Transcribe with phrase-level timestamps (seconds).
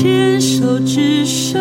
[0.00, 1.58] 牵手之声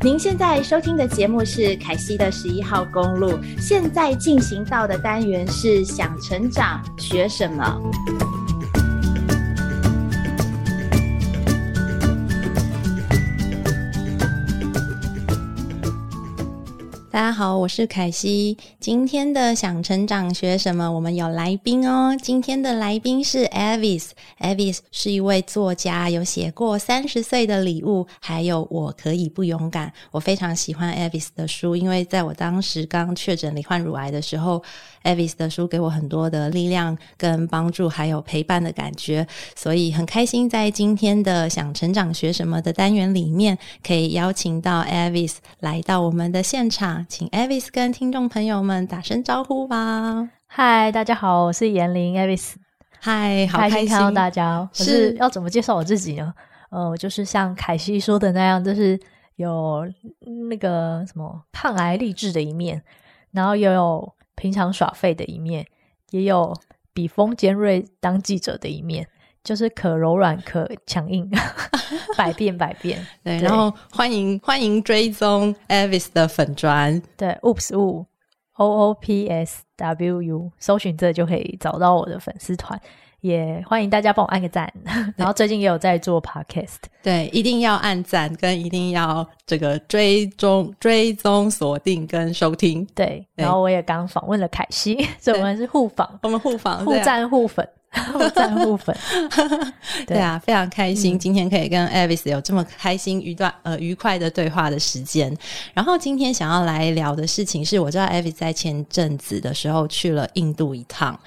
[0.00, 7.82] 您现在收听的节目是凯西的十一号公路，现在进行到的单元是想成长学什么？
[17.18, 18.56] 大家好，我是凯西。
[18.78, 20.88] 今天的想成长学什么？
[20.88, 22.16] 我们有来宾哦。
[22.22, 24.10] 今天的来宾是 Avis。
[24.38, 29.88] Avis 是一位作家，有写过《三十岁的礼物》，还有《我可以不勇敢》。
[30.12, 34.62] 我非常喜欢 Avis 的书，因为在我当时刚确诊罹患乳癌的时候
[35.02, 39.26] ，Avis 的书给我很多的力量跟帮助，还有陪伴的感觉。
[39.56, 47.04] 所以很开心在今天的想成长学什么的单元里面，可以邀请到 Avis 来到我们的现场。
[47.08, 50.28] 请 Avis 跟听众朋友们打声招呼吧。
[50.46, 52.56] 嗨，大家好，我是严玲 Avis。
[53.00, 54.68] 嗨，好开心看到大家。
[54.74, 56.34] 是，是要怎么介绍我自己呢？
[56.68, 59.00] 呃，就是像凯西说的那样，就是
[59.36, 59.90] 有
[60.48, 62.82] 那个什么抗癌励志的一面，
[63.30, 65.66] 然后也有平常耍废的一面，
[66.10, 66.54] 也有
[66.92, 69.08] 笔锋尖锐当记者的一面。
[69.44, 71.28] 就是可柔软可强硬，
[72.16, 72.98] 百变百变。
[73.24, 78.06] 对，然后欢迎欢迎追踪 Avis 的粉砖，对，Oops Woo
[78.56, 82.80] O O P S W U，搜寻这就可以找到我的粉丝团。
[83.20, 84.72] 也欢迎大家帮我按个赞。
[85.16, 92.86] 然后最近也有在做 Podcast，对，一定要按赞，跟一定要这个追踪追踪锁定跟收听。
[92.94, 97.68] 对，对然后我也刚访问了凯西，所以我们是互访，我们互访互赞互粉。
[98.12, 98.96] 互赞互粉，
[100.06, 105.36] 对啊，非常开心，今天可以跟 Avis 有这么开心一段呃愉快的对话的时间。
[105.74, 111.18] 然后今天想要来聊的事情是，我知道 Avis 在前阵子的时候去了印度一趟。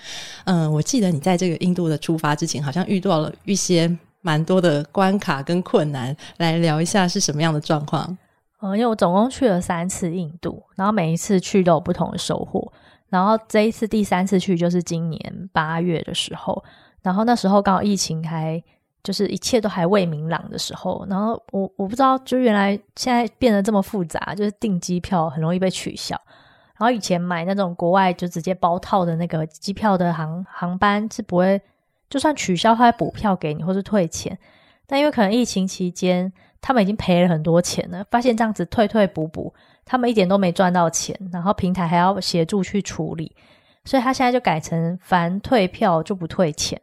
[0.45, 3.89] 嗯、呃，我记得你在这个印度的出发之前，好像遇到了一些
[4.21, 8.17] 蛮多的关卡跟困难，来聊一下是什么样的状况？
[8.61, 12.71] 嗯，因为我总共去了三次印度，然后每一次去都有不同的收获。
[13.11, 16.63] 然后这一次第三次去就是今年八月的时候，
[17.01, 18.63] 然后那时候刚好疫情还
[19.03, 26.15] 就是一切都还未明朗的时候，然后我我不知道，就原来现在变得这么复杂，就是订机票很容易被取消。
[26.77, 31.61] 然后以前买那种国外就直接包套的那个机票的航航班是不会，
[32.09, 34.37] 就算取消，他会补票给你或是退钱。
[34.87, 39.53] 但因为可能疫情期间他们已经赔了很多钱了，发现这样子退退补补。
[39.83, 43.35] 他们一点都没赚到钱，然后平台还要协助去处理，
[43.83, 46.79] 所以他现在就改成凡退票就不退钱，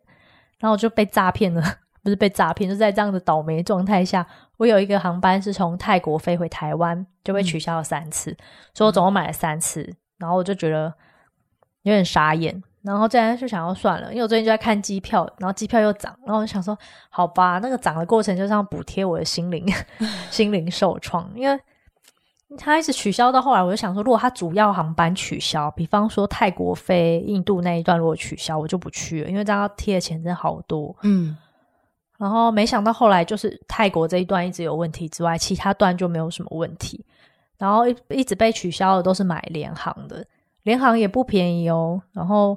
[0.59, 1.63] 然后我就被诈骗了，
[2.03, 4.27] 不是被诈骗，就是在这样的倒霉状态下，
[4.57, 8.37] 我有一个航班是从泰国飞回台湾，就被取消了三次，
[8.75, 9.89] 所以我总共买了三次，
[10.19, 10.93] 然后我就觉得
[11.83, 16.77] 有点傻眼，然后这然就想要算了，因为我最近就在看机票，然后机票又涨，然后我就想说，
[17.09, 19.67] 好吧，那个涨的过程就是要补贴我的心灵，
[20.31, 21.59] 心灵受创，因为。
[22.57, 30.97] 他一直取消到后来，我就想说，如果他主要航班取消，比方说泰国飞印度那一段如果取消，我就不去了，因为这样要贴的钱真的好多。
[31.03, 31.37] 嗯，
[32.17, 37.05] 然后没想到后来就是泰国这一段一直有问题之外，其他段就没有什么问题。
[37.59, 40.25] 然后一一直被取消的都是买联航的，
[40.63, 42.01] 联航也不便宜哦。
[42.13, 42.57] 然后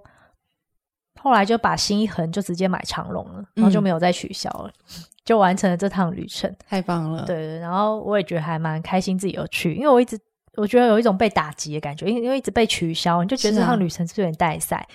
[1.21, 4.71] 后来就把心一横，就直接买长龙了，然后就没有再取消了。
[4.89, 7.23] 嗯 就完成了这趟旅程，太棒了。
[7.25, 10.19] 对对，然后我也觉得还蛮开心自己有去，因为我一直
[10.55, 14.85] 我觉得有一种被打击的感觉，因为因为一直被取消，你就觉得这趟旅程是不是有点带赛，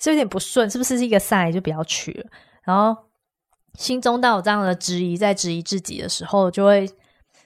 [0.00, 2.26] 是、啊、有点不顺，是不是是一个赛就不要去了？
[2.62, 2.96] 然后
[3.74, 6.90] 心中当有这样的质疑，在质疑自己的时候，就会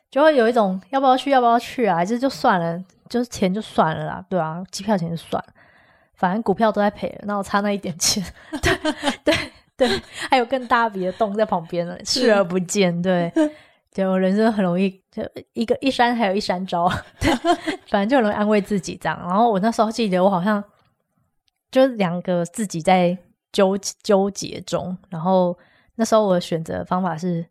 [0.08, 2.04] 就会有一种要不要去，要不要去啊？
[2.04, 5.52] 这就，就算了，就是钱就算了啦，对啊，机票钱就算了，
[6.18, 8.22] 反正股票都在赔了，那我差那一点钱，
[8.60, 8.76] 对
[9.24, 9.34] 对。
[9.78, 9.88] 对，
[10.28, 13.00] 还有更大笔的洞在旁边呢，视而不见。
[13.00, 13.32] 对，
[13.94, 15.22] 就我人生很容易就
[15.52, 17.32] 一个一山还有一山招，对，
[17.86, 19.16] 反正就很容易安慰自己这样。
[19.20, 20.60] 然后我那时候记得，我好像
[21.70, 23.16] 就两个自己在
[23.52, 24.98] 纠纠结中。
[25.08, 25.56] 然后
[25.94, 27.46] 那时候我选择的方法是，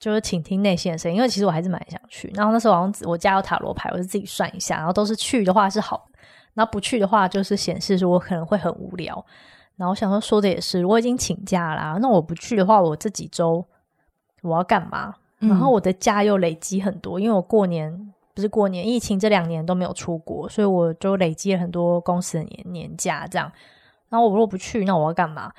[0.00, 2.28] 就是倾听内心的声音，因为其实我还是蛮想去。
[2.34, 6.18] 然后那时候好像我家有塔罗牌，我就自己算一下，然后都是去的话是好的，
[6.54, 9.24] 然后不去的话就是显示说我可能会很无聊。
[9.76, 13.64] 然后我想说，说的也是，我已经请假啦，那我不去的话，我这几周
[14.42, 15.14] 我要干嘛？
[15.38, 23.52] 嗯、然后我的假又累积很多，因为我过年不是过年，疫情这两年都没有出国，所以我就累积了很多公司的年年假，这样。
[24.08, 25.52] 然后我如果不去，那我要干嘛？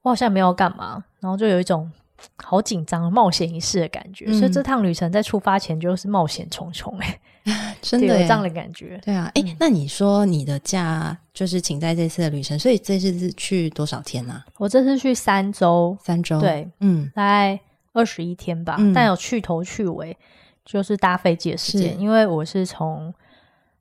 [0.00, 1.92] 我好像没有干嘛，然后就有一种
[2.36, 4.26] 好紧张、冒险一试的感觉。
[4.28, 9.00] 嗯、所以这趟旅程在出发前就是冒险重重、欸，哎， 真的有这样的感觉。
[9.04, 14.46] 对啊，哎、那你说你的假就是请在这次的旅程，所以这次是去多少天呢、啊？
[14.58, 17.60] 我这次去三周，三周，对，嗯，大概
[17.92, 20.16] 二十一天吧，嗯、但有去头去尾，
[20.64, 23.12] 就是搭飞机的时间，因为我是从。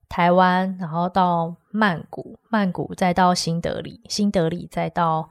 [0.10, 5.28] 台湾，然后到曼谷，曼谷再到新德里，新德里再到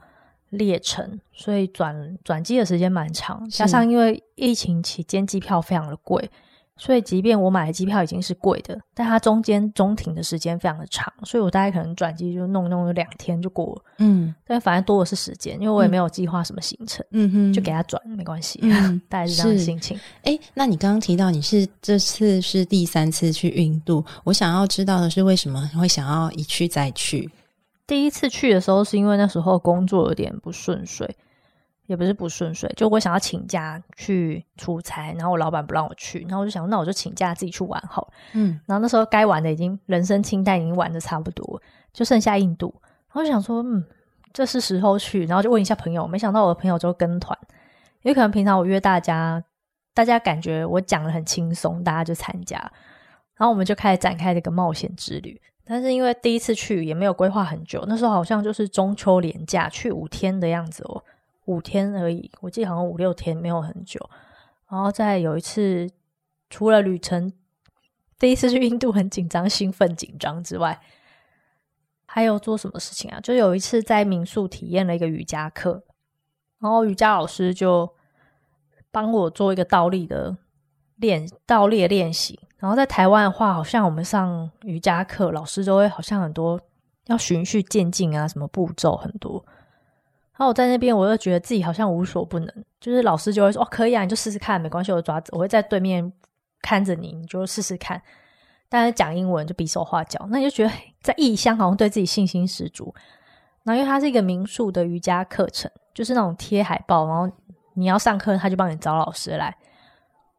[0.53, 3.47] 列程，所以转转机的时间蛮长。
[3.49, 6.29] 加上因为疫情期间机票非常的贵。
[6.75, 13.83] 所以，即便我买的机票已经是贵的，但它中间中停的时间非常的长，所以我大概可能转机就弄弄了两天就过了。
[13.99, 17.05] 嗯，但反正多的是时间，因为我也没有计划什么行程。
[17.11, 18.59] 嗯哼，就给他转没关系。
[18.63, 19.97] 嗯， 大概是这样的心情。
[20.23, 27.29] 哎，那你刚刚提到你是这次是第三次去印度，我想要知道的是为什么会想要一去再去？
[27.87, 31.15] 第一次去的时候是因为那时候工作有点不顺遂。
[31.85, 38.09] 也不是不顺遂，就我想要请假去出差，然后我老板不让我去，然后我就想，那我就请假自己去玩好。
[38.31, 42.73] 嗯，然后那时候该玩的已经人生清单已经玩的差不多，就剩下印度。
[42.81, 43.83] 然后我就想说，嗯，
[44.31, 47.37] 这是时候去，然后就问一下朋友，没想到我的朋友就跟团，
[48.01, 49.43] 因为可能平常我约大家，
[49.93, 52.57] 大家感觉我讲的很轻松，大家就参加，
[53.35, 55.39] 然后我们就开始展开这个冒险之旅。
[55.65, 61.03] 但是因为第一次去也没有规划很久，那时候好像就是中秋连假去五天的样子哦。
[61.45, 63.99] 五天而已，我记得好像五六天，没有很久。
[64.69, 65.89] 然后再有一次，
[66.49, 67.31] 除了旅程
[68.17, 70.81] 第一次去印度很紧张、兴奋、紧张之外，
[72.05, 73.19] 还有做什么事情啊？
[73.19, 75.83] 就有一次在民宿体验了一个瑜伽课，
[76.59, 77.93] 然后瑜伽老师就
[78.91, 80.37] 帮我做一个倒立的
[80.95, 82.39] 练倒立的练习。
[82.63, 86.57] 然后在台湾的话，好像我们上瑜伽课，老师都会好像很多
[87.07, 89.43] 要循序渐进啊，什么步骤很多。
[90.31, 96.09] 然后我在那边，我又觉得自己好像无所不能，就是老师就会说：“哦，可以啊，你就试试看，没关系，我抓，我会在对面
[96.61, 98.01] 看着你，你就试试看。”
[98.69, 100.71] 但是讲英文就比手画脚，那你就觉得
[101.01, 102.95] 在异乡好像对自己信心十足。
[103.63, 107.29] 然后因为它是一个民宿的瑜伽课程，就是那种贴海报，然后
[107.73, 109.53] 你要上课，他就帮你找老师来，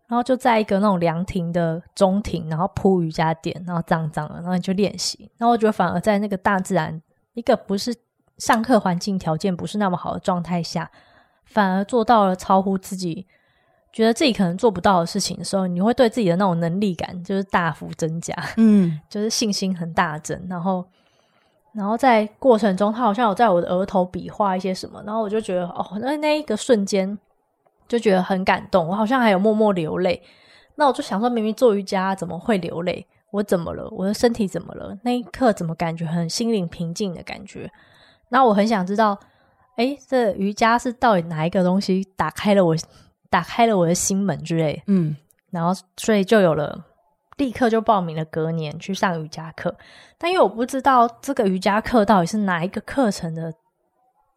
[0.09, 5.31] 然后就在一个那种凉亭的中庭，然后铺瑜伽垫，然后脏脏的，然后你就练习。
[5.39, 7.03] 然后我觉得反而在那个大自然，
[7.35, 7.95] 一个不是。
[8.37, 10.91] 上课环境条件不是那么好的状态下，
[11.45, 13.25] 反而做到了超乎自己
[13.93, 20.37] 觉得自己可能做不到的事情的时候，你会对自己的那种能力感就是大幅增加，嗯， 就是信心很大增。
[20.51, 20.85] 然后，
[21.75, 27.17] 然后在过程中，他好像有在我的额头比划一些什么，然后我就觉得哦，那那一个瞬间
[27.95, 30.21] 就觉得很感动，我好像还有默默流泪。
[30.75, 33.07] 那我就想说，明明做瑜伽怎么会流泪？
[33.31, 33.89] 我怎么了？
[33.93, 34.99] 我的身体怎么了？
[35.05, 37.71] 那一刻怎么感觉很心灵平静的感觉？
[38.31, 39.17] 那我很想知道，
[39.77, 42.75] 哎，这瑜伽是到底哪一个东西打开了我，
[43.31, 45.17] 打开了我的心门之类，嗯，
[45.51, 46.85] 然后所以就有了，
[47.37, 49.77] 立刻就报名了，隔年去上瑜伽课。
[50.19, 53.55] 但因为我不知道这个瑜伽课到底是哪一个课程的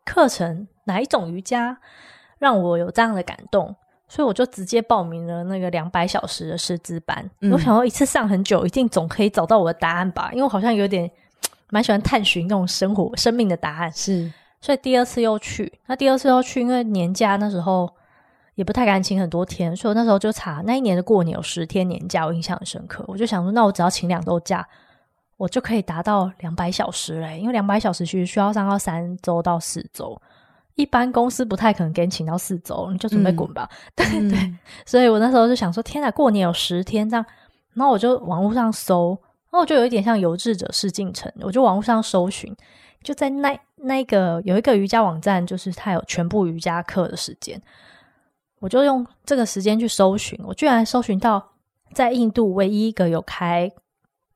[0.05, 1.79] 课程，哪一种瑜伽
[2.39, 3.75] 让我有这样的感动，
[4.07, 7.29] 所以我就直接报名了那个两百小时的师资班。
[7.41, 11.09] 嗯，我想要一次上很久，一定总可以找到我的答案吧，因为我好像有点。
[11.69, 14.31] 蛮喜欢探寻那种生活、生命的答案，是，
[14.61, 15.69] 所以第二次又去。
[15.87, 17.93] 那第二次又去，因为年假那时候
[18.55, 23.03] 也不太敢请很多天，所以我那时候就查那一年的过年有十天年假，我印象很深刻。
[23.05, 24.65] 我就想说，那我只要请两周假，
[25.35, 27.37] 我就可以达到两百小时嘞。
[27.37, 30.17] 因为两百小时其实需要上到三周到四周，
[30.77, 33.69] 一般公司不太可能给你请到四周，你就准备滚吧。
[33.93, 34.55] 对、嗯、对，
[34.85, 37.25] 所以我那时候就想说，天哪，过年有十天这样，
[37.73, 39.19] 然后我就网络上搜。
[39.49, 42.53] 然后我就有一点像有志者事竟成，我就网络上搜寻，
[43.01, 47.59] 就在那那个有一个瑜伽网站，就是它有全部瑜伽课的时间，
[48.59, 51.53] 我就用这个时间去搜寻，我居然搜寻到
[51.93, 53.71] 在印度唯一一个有开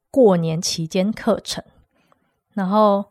[0.10, 1.62] 过年期间课程，
[2.54, 3.04] 然后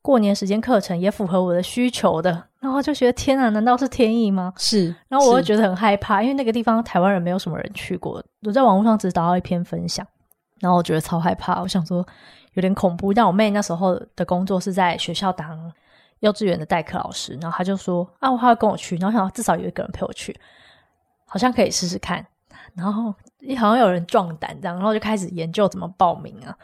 [0.00, 4.52] 过年时间课程也符合我的需求的，然后就觉得天啊，难道是天意吗？
[4.56, 10.06] 是，然后我就觉得很害怕，因为那个地方台湾人没有什么人去过，我在网络上只找到一篇分享。
[10.60, 12.04] 然后我觉得超害怕，我想说
[12.54, 13.12] 有点恐怖。
[13.12, 15.70] 但我妹那时候的工作是在学校当
[16.20, 18.96] 幼稚园的代课老师，然后她就说啊，我还要跟我去。
[18.96, 20.34] 然后想至少有一个人陪我去，
[21.26, 22.26] 好像可以试试看。
[22.74, 23.14] 然后
[23.58, 26.56] 好像有人壮胆这样，然后就开始研究怎么报名啊。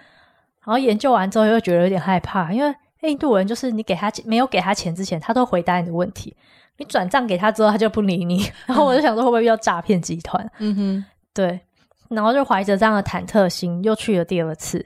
[0.65, 2.75] 然后研究完之后又觉得有点害怕，因为
[3.09, 6.37] 印度人就是你给他钱，没有给他钱之前，他都回答你的问题。
[6.79, 8.51] 你转账给他之后，他就不理你。
[8.67, 10.51] 然后我就想说会不会遇到诈骗集团？
[10.59, 11.05] 嗯哼，
[11.35, 11.61] 对。
[12.09, 14.85] 然后就怀着这样的忐忑心，又去了第二次。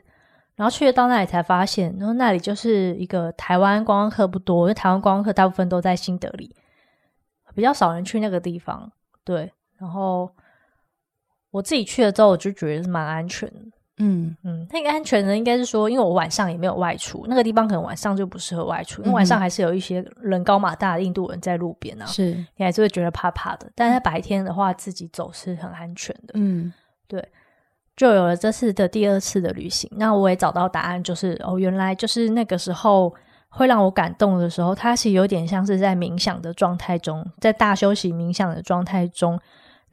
[0.55, 6.55] 然后去了到那里才发现，然后那里就是一个台湾观光客不多，因为台湾观光客大部分都在新德里，
[7.55, 8.91] 比较少人去那个地方。
[9.25, 10.31] 对，然后
[11.51, 13.76] 我自己去了之后，我就觉得是蛮安全的。
[13.99, 23.71] 嗯嗯，那个安全的应该是说，因为我晚上也没有外出，那个地方可能晚上就不适合外出，因为晚上还是有一些人高马大的印度人在路边啊，是你还是会觉得怕怕的。
[23.75, 26.35] 但是白天的话，自己走是很安全的。
[26.35, 26.71] 嗯，
[27.09, 27.27] 对，
[27.97, 29.91] 就有了这次的第二次的旅行。
[29.95, 33.15] 那我也找到答案，就是哦，原来就是那个时候
[33.49, 39.41] 会让我感动的时候，它其实有点像是在冥想的状态中，在大休息冥想的状态中。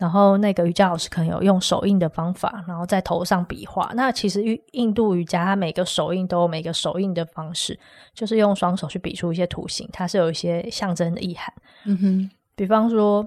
[0.04, 3.90] 然后那个瑜伽老师可能有用手印的方法，然后在头上比划。
[3.96, 7.80] 那其实印印度瑜伽，它每个手印都有每个手印的方式，
[8.14, 11.54] 就是用双手去比出一些图形，它是有一些象征的意涵。
[11.86, 13.26] 嗯哼，比方说，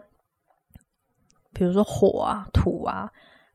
[1.55, 3.11] 比如说火啊、土啊，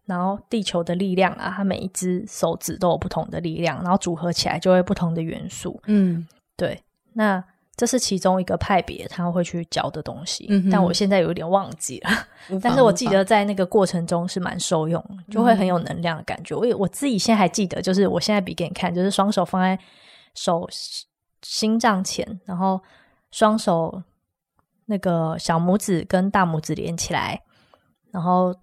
[0.05, 5.79] 然后地球的力量啊，它每一只手指都有不同的力量，然后组合起来就会不同的元素。
[5.85, 6.81] 嗯，对，
[7.13, 7.43] 那。
[7.77, 12.09] 这是其中一个派别他会去教的东西，嗯、但我现在有点忘记了。
[12.61, 16.53] 但是我记得在那个过程中是蛮受用，就会很有能量的感觉。
[16.55, 19.79] 嗯、我我自己现在还记得，就是我现在比给你看，就是双手放在
[20.35, 20.67] 手
[21.41, 22.79] 心脏前，然后
[23.31, 24.03] 双手
[24.85, 27.41] 那个小拇指跟大拇指连起来，
[28.11, 28.53] 然后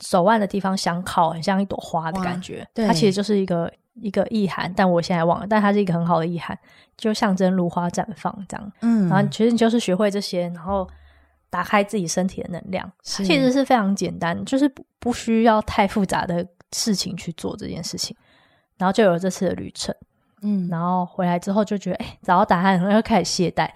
[0.00, 2.66] 手腕的地方相靠，很像一朵花的感觉。
[2.74, 3.70] 它其实就是一个。
[4.00, 6.58] 一个意涵，但我现在忘了，但它是一个很好的意涵，
[6.96, 8.72] 就象征如花绽放这样。
[8.80, 10.88] 嗯，然后其实你就是学会这些，然后
[11.50, 18.16] 打开自己身体的能量，其实是非常简单，就是不不需要太复杂的事情去做这件事情，
[18.76, 19.94] 然后就有了这次的旅程。
[20.42, 23.68] 嗯，然后回来之后就觉得，哎，找到答案，然后又开始懈怠。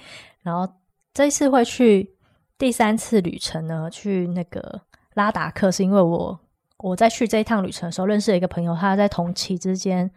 [0.43, 0.73] 然后
[1.13, 2.15] 这一次会去
[2.57, 4.81] 第三次旅程呢，去那个
[5.15, 6.39] 拉达克，是因为我。
[6.83, 10.11] 我在去这一趟旅程的时候，认识了一个朋友，他在同期之间，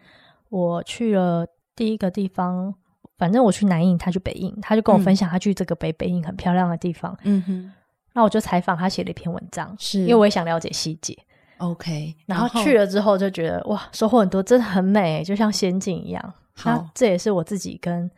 [0.48, 2.74] 我去了第一个地方，
[3.16, 7.16] 反正我去南印，他去北印，他就跟我分享他去这个北北印很漂亮的地方。
[7.22, 7.72] 嗯哼，
[8.12, 11.16] 那我就采访他写了一篇文章，是因为我也想了解细节。
[11.58, 16.34] OK，然后，去了之后就觉得哇，收获很多，真的很美，就像仙境一样。
[16.54, 18.10] 好，那这也是我自己跟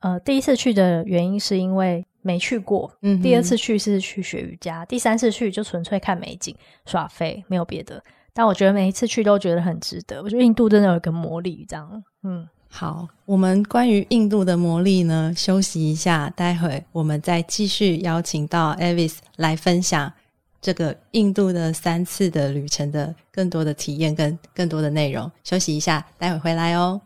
[0.00, 2.06] 呃第一次去的原因，是因为。
[2.26, 6.52] 没去过，嗯，第二次去是去学瑜伽，第三次去就纯粹看美景、
[6.84, 8.02] 耍飞，没有别的。
[8.34, 10.20] 但我觉得每一次去都觉得很值得。
[10.20, 12.02] 我觉得印度真的有一个魔力，这样。
[12.24, 20.12] 嗯，好，我们关于印度的魔力呢，休息一下，待会我们再继续邀请到 Avis 来分享
[20.60, 25.30] 这个印度的三次的旅程的更多的体验跟更多的内容。
[25.44, 27.00] 休息一下，待会回来哦。